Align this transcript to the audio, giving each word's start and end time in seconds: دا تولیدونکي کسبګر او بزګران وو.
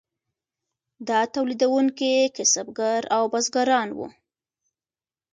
دا 1.07 1.19
تولیدونکي 1.33 2.13
کسبګر 2.35 3.01
او 3.15 3.23
بزګران 3.33 3.89
وو. 3.93 4.07